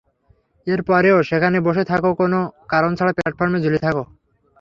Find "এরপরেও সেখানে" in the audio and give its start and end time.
0.67-1.57